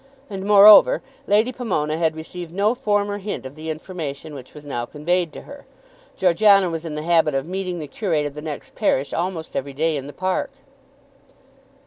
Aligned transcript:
And 0.31 0.45
moreover, 0.47 1.03
Lady 1.27 1.51
Pomona 1.51 1.95
had 1.95 2.15
received 2.15 2.51
no 2.51 2.73
former 2.73 3.19
hint 3.19 3.45
of 3.45 3.53
the 3.53 3.69
information 3.69 4.33
which 4.33 4.55
was 4.55 4.65
now 4.65 4.83
conveyed 4.87 5.31
to 5.33 5.43
her, 5.43 5.67
Georgiana 6.17 6.71
was 6.71 6.85
in 6.85 6.95
the 6.95 7.03
habit 7.03 7.35
of 7.35 7.47
meeting 7.47 7.77
the 7.77 7.85
curate 7.87 8.25
of 8.25 8.33
the 8.33 8.41
next 8.41 8.73
parish 8.73 9.13
almost 9.13 9.55
every 9.55 9.73
day 9.73 9.95
in 9.97 10.07
the 10.07 10.11
park. 10.11 10.49